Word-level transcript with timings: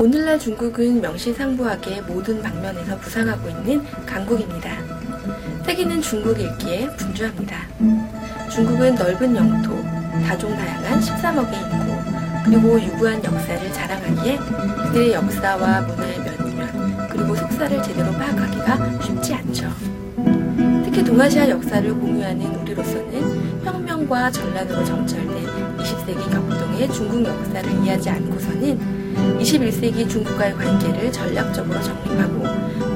오늘날 0.00 0.38
중국은 0.38 1.02
명실상부하게 1.02 2.00
모든 2.00 2.40
방면에서 2.40 2.98
부상하고 3.00 3.50
있는 3.50 3.84
강국입니다. 4.06 4.70
세계는 5.66 6.00
중국 6.00 6.40
일기에 6.40 6.88
분주합니다. 6.96 7.68
중국은 8.50 8.94
넓은 8.94 9.36
영토, 9.36 9.76
다종다양한 10.26 11.00
13억의 11.00 11.52
인구, 11.70 12.46
그리고 12.46 12.80
유구한 12.80 13.22
역사를 13.22 13.72
자랑하기에 13.74 14.38
그들의 14.86 15.12
역사와 15.12 15.82
문화의 15.82 16.18
면면, 16.20 17.08
그리고 17.10 17.36
속사를 17.36 17.82
제대로 17.82 18.10
파악하기가 18.12 19.00
쉽지 19.02 19.34
않죠. 19.34 19.68
특히 20.82 21.04
동아시아 21.04 21.46
역사를 21.46 21.92
공유하는 21.92 22.46
우리로서는 22.62 23.49
혁명과 24.00 24.30
전란으로 24.30 24.84
정찰된 24.84 25.76
20세기 25.76 26.30
격동의 26.30 26.92
중국 26.92 27.24
역사를 27.24 27.70
이해하지 27.82 28.10
않고서는 28.10 29.38
21세기 29.38 30.08
중국과의 30.08 30.54
관계를 30.54 31.12
전략적으로 31.12 31.80
정립하고 31.82 32.44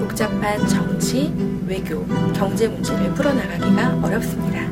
복잡한 0.00 0.66
정치, 0.66 1.32
외교, 1.66 2.06
경제 2.32 2.68
문제를 2.68 3.12
풀어나가기가 3.14 4.00
어렵습니다. 4.02 4.70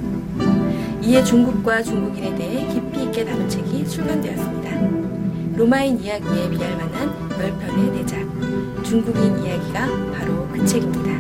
이에 1.03 1.23
중국과 1.23 1.83
중국인에 1.83 2.35
대해 2.37 2.67
깊이 2.73 3.05
있게 3.05 3.25
다룬 3.25 3.49
책이 3.49 3.87
출간되었습니다. 3.89 5.57
로마인 5.57 6.01
이야기에 6.01 6.51
비할 6.51 6.77
만한 6.77 7.13
10편의 7.31 7.93
대작, 7.99 8.85
중국인 8.85 9.39
이야기가 9.45 9.87
바로 10.13 10.49
그 10.53 10.65
책입니다. 10.65 11.13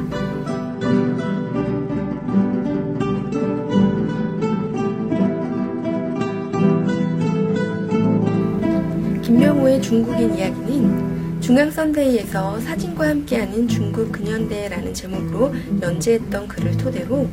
김명호의 9.22 9.80
중국인 9.80 10.36
이야기는 10.36 11.40
중앙선대위에서 11.40 12.58
사진과 12.58 13.08
함께하는 13.08 13.68
중국 13.68 14.10
근현대라는 14.10 14.92
제목으로 14.92 15.54
연재했던 15.80 16.48
글을 16.48 16.76
토대로 16.76 17.28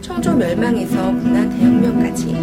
청조 0.00 0.34
멸망에서 0.36 1.10
문화 1.10 1.48
대혁명까지 1.48 2.34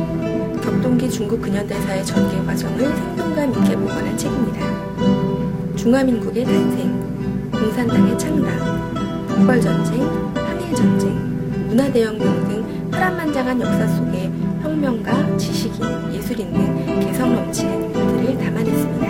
격동기 0.62 1.10
중국 1.10 1.42
근현대사의 1.42 2.06
전개 2.06 2.38
과정을 2.46 2.80
생동감 2.96 3.50
있게 3.52 3.76
보관한 3.78 4.18
책입니다. 4.18 5.76
중화민국의 5.78 6.44
탄생, 6.44 7.52
공산당의 7.52 8.20
창당, 8.20 9.28
국벌전쟁, 9.28 10.02
항일전쟁, 10.36 11.68
문화대혁명 11.68 12.48
등 12.48 12.90
파란만장한 12.92 13.62
역사 13.62 13.88
속에 13.88 14.30
혁명가, 14.62 15.38
지식인, 15.38 16.14
예술인 16.14 16.54
등 16.54 17.00
개성 17.00 17.34
넘치는 17.34 17.81
인물들을 18.22 18.38
담아냈습니다. 18.38 19.08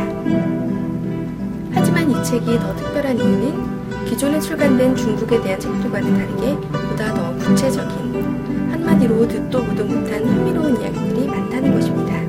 하지만 1.74 2.10
이 2.10 2.24
책이 2.24 2.60
더 2.60 2.76
특별한 2.76 3.18
이유는 3.18 4.06
기존에 4.06 4.40
출간된 4.40 4.96
중국에 4.96 5.42
대한 5.42 5.60
책들과는 5.60 6.14
다르게 6.14 6.56
보다 6.72 7.14
더 7.14 7.36
구체적인 7.38 8.72
한마디로 8.72 9.28
듣도 9.28 9.64
보도 9.64 9.86
못한 9.86 10.24
흥미로운 10.24 10.82
이야기들이 10.82 11.28
많다는 11.28 11.74
것입니다. 11.74 12.22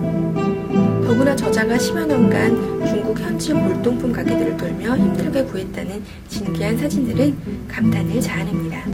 더구나 1.07 1.37
저자가 1.37 1.77
10여 1.77 2.07
년간 2.07 2.87
중국 2.87 3.19
현지 3.21 3.53
골동품 3.53 4.13
가게들을 4.13 4.57
돌며 4.57 4.97
힘들게 4.97 5.45
구했다는 5.45 6.03
진귀한 6.29 6.79
사진들은 6.79 7.69
감탄을 7.69 8.21
자아냅니다. 8.21 8.85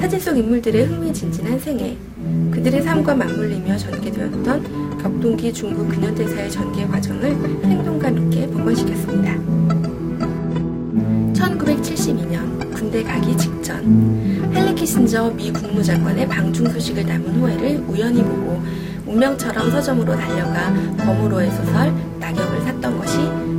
사진 0.00 0.20
속 0.20 0.36
인물들의 0.36 0.84
흥미진진한 0.86 1.58
생애, 1.58 1.96
그들의 2.52 2.82
삶과 2.82 3.14
맞물리며 3.16 3.76
전개되었던 3.76 4.98
격동기 5.02 5.52
중국 5.52 5.88
근현대사의 5.88 6.50
전개 6.50 6.86
과정을 6.86 7.36
생동감 7.62 8.16
있게 8.18 8.46
복원시켰습니다. 8.46 9.34
1972년 11.34 12.72
군대 12.74 13.02
가기 13.02 13.36
직전 13.36 14.52
헨리 14.54 14.74
키신저 14.74 15.30
미 15.30 15.52
국무장관의 15.52 16.28
방중 16.28 16.68
소식을 16.70 17.04
담은 17.04 17.40
호해를 17.40 17.84
우연히 17.88 18.22
보고 18.22 18.62
운명처럼 19.04 19.70
서점으로 19.70 20.16
달려가 20.16 20.72
범우로의 20.98 21.50
소설 21.50 21.92
낙엽을 22.20 22.60
샀던 22.62 22.98
것이 22.98 23.16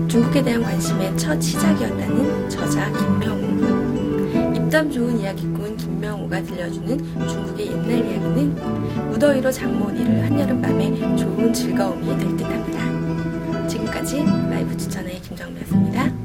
중국에 0.07 0.41
대한 0.41 0.63
관심의 0.63 1.17
첫 1.17 1.41
시작이었다는 1.41 2.50
저자 2.50 2.89
김명우. 2.94 4.56
입담 4.56 4.91
좋은 4.91 5.19
이야기꾼 5.19 5.69
김명우가 5.99 6.41
들려주는 6.43 7.27
중국의 7.27 7.67
옛날 7.67 7.89
이야기는 7.91 9.09
무더위로 9.11 9.51
이룰 9.97 10.23
한여름밤의 10.23 11.17
좋은 11.17 11.53
즐거움이 11.53 12.05
될 12.17 12.37
듯합니다. 12.37 13.67
지금까지 13.67 14.23
라이브 14.49 14.77
추천의 14.77 15.19
김정미였습니다. 15.21 16.19